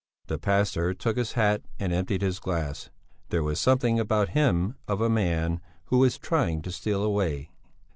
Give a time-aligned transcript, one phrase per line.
[0.25, 2.89] The pastor took his hat and emptied his glass;
[3.29, 7.51] there was something about him of a man who is trying to steal away.